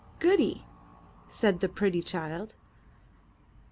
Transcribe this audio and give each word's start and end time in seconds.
Goody,'' 0.17 0.65
said 1.27 1.59
the 1.59 1.69
pretty 1.69 2.01
child. 2.01 2.55